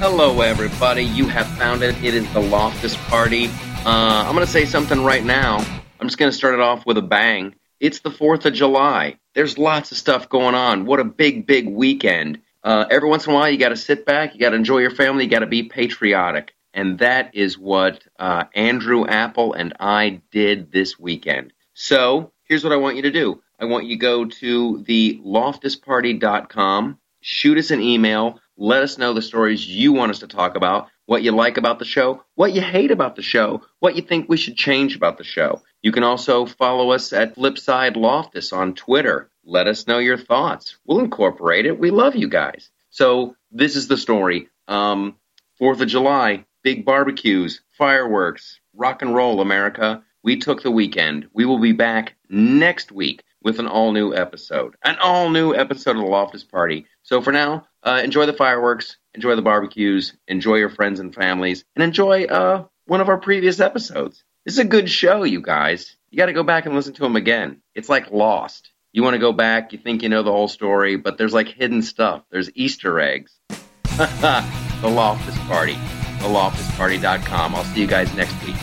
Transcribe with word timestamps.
Hello, 0.00 0.40
everybody. 0.40 1.04
You 1.04 1.28
have 1.28 1.46
found 1.58 1.82
it. 1.82 1.94
It 2.02 2.14
is 2.14 2.32
the 2.32 2.40
Loftus 2.40 2.96
Party. 3.10 3.48
Uh, 3.84 4.24
I'm 4.26 4.34
going 4.34 4.46
to 4.46 4.50
say 4.50 4.64
something 4.64 5.04
right 5.04 5.22
now. 5.22 5.58
I'm 6.00 6.06
just 6.06 6.16
going 6.16 6.30
to 6.30 6.36
start 6.36 6.54
it 6.54 6.60
off 6.60 6.86
with 6.86 6.96
a 6.96 7.02
bang. 7.02 7.54
It's 7.80 8.00
the 8.00 8.08
4th 8.08 8.46
of 8.46 8.54
July. 8.54 9.18
There's 9.34 9.58
lots 9.58 9.92
of 9.92 9.98
stuff 9.98 10.30
going 10.30 10.54
on. 10.54 10.86
What 10.86 11.00
a 11.00 11.04
big, 11.04 11.46
big 11.46 11.68
weekend. 11.68 12.40
Uh, 12.64 12.86
every 12.90 13.10
once 13.10 13.26
in 13.26 13.32
a 13.32 13.34
while, 13.34 13.50
you 13.50 13.58
got 13.58 13.68
to 13.68 13.76
sit 13.76 14.06
back, 14.06 14.32
you 14.32 14.40
got 14.40 14.50
to 14.50 14.56
enjoy 14.56 14.78
your 14.78 14.90
family, 14.90 15.24
you 15.24 15.30
got 15.30 15.40
to 15.40 15.46
be 15.46 15.64
patriotic. 15.64 16.54
And 16.72 17.00
that 17.00 17.34
is 17.34 17.58
what 17.58 18.02
uh, 18.18 18.44
Andrew 18.54 19.06
Apple 19.06 19.52
and 19.52 19.74
I 19.80 20.22
did 20.30 20.72
this 20.72 20.98
weekend. 20.98 21.52
So 21.74 22.32
here's 22.44 22.64
what 22.64 22.72
I 22.72 22.76
want 22.76 22.96
you 22.96 23.02
to 23.02 23.10
do 23.10 23.42
I 23.58 23.66
want 23.66 23.84
you 23.84 23.96
to 23.96 24.00
go 24.00 24.24
to 24.24 24.82
the 24.82 25.20
loftusparty.com, 25.22 26.98
shoot 27.20 27.58
us 27.58 27.70
an 27.70 27.82
email, 27.82 28.40
let 28.60 28.82
us 28.82 28.98
know 28.98 29.14
the 29.14 29.22
stories 29.22 29.66
you 29.66 29.94
want 29.94 30.10
us 30.10 30.18
to 30.18 30.26
talk 30.26 30.54
about, 30.54 30.88
what 31.06 31.22
you 31.22 31.32
like 31.32 31.56
about 31.56 31.78
the 31.78 31.84
show, 31.86 32.22
what 32.34 32.52
you 32.52 32.60
hate 32.60 32.90
about 32.90 33.16
the 33.16 33.22
show, 33.22 33.62
what 33.78 33.96
you 33.96 34.02
think 34.02 34.28
we 34.28 34.36
should 34.36 34.54
change 34.54 34.94
about 34.94 35.16
the 35.16 35.24
show. 35.24 35.62
You 35.80 35.92
can 35.92 36.04
also 36.04 36.44
follow 36.44 36.90
us 36.90 37.14
at 37.14 37.36
Flipside 37.36 37.96
Loftus 37.96 38.52
on 38.52 38.74
Twitter. 38.74 39.30
Let 39.44 39.66
us 39.66 39.86
know 39.86 39.98
your 39.98 40.18
thoughts. 40.18 40.76
We'll 40.84 40.98
incorporate 40.98 41.64
it. 41.64 41.80
We 41.80 41.90
love 41.90 42.14
you 42.14 42.28
guys. 42.28 42.70
So 42.90 43.34
this 43.50 43.76
is 43.76 43.88
the 43.88 43.96
story. 43.96 44.48
Um, 44.68 45.16
Fourth 45.56 45.80
of 45.80 45.88
July, 45.88 46.44
big 46.62 46.84
barbecues, 46.84 47.62
fireworks, 47.72 48.60
rock 48.74 49.00
and 49.00 49.14
roll, 49.14 49.40
America. 49.40 50.02
We 50.22 50.36
took 50.36 50.62
the 50.62 50.70
weekend. 50.70 51.28
We 51.32 51.46
will 51.46 51.60
be 51.60 51.72
back 51.72 52.14
next 52.28 52.92
week 52.92 53.24
with 53.42 53.58
an 53.58 53.66
all 53.66 53.92
new 53.92 54.14
episode. 54.14 54.74
An 54.84 54.96
all 55.02 55.30
new 55.30 55.54
episode 55.54 55.96
of 55.96 56.02
the 56.02 56.08
Loftus 56.08 56.44
Party. 56.44 56.86
So 57.02 57.20
for 57.20 57.32
now, 57.32 57.66
uh, 57.82 58.00
enjoy 58.04 58.26
the 58.26 58.32
fireworks, 58.32 58.96
enjoy 59.14 59.36
the 59.36 59.42
barbecues, 59.42 60.14
enjoy 60.28 60.56
your 60.56 60.70
friends 60.70 61.00
and 61.00 61.14
families, 61.14 61.64
and 61.74 61.82
enjoy 61.82 62.24
uh, 62.24 62.64
one 62.86 63.00
of 63.00 63.08
our 63.08 63.18
previous 63.18 63.60
episodes. 63.60 64.24
This 64.44 64.54
is 64.54 64.60
a 64.60 64.64
good 64.64 64.90
show, 64.90 65.22
you 65.22 65.40
guys. 65.40 65.96
You 66.10 66.18
got 66.18 66.26
to 66.26 66.32
go 66.32 66.42
back 66.42 66.66
and 66.66 66.74
listen 66.74 66.94
to 66.94 67.02
them 67.02 67.16
again. 67.16 67.62
It's 67.74 67.88
like 67.88 68.10
Lost. 68.10 68.70
You 68.92 69.02
want 69.02 69.14
to 69.14 69.20
go 69.20 69.32
back, 69.32 69.72
you 69.72 69.78
think 69.78 70.02
you 70.02 70.08
know 70.08 70.22
the 70.22 70.32
whole 70.32 70.48
story, 70.48 70.96
but 70.96 71.16
there's 71.16 71.32
like 71.32 71.48
hidden 71.48 71.82
stuff. 71.82 72.24
There's 72.30 72.50
Easter 72.54 72.98
eggs. 72.98 73.38
the 73.48 74.88
Loftus 74.88 75.38
Party. 75.40 75.74
TheLoftusParty.com. 76.20 77.54
I'll 77.54 77.64
see 77.64 77.80
you 77.80 77.86
guys 77.86 78.12
next 78.14 78.42
week. 78.44 78.56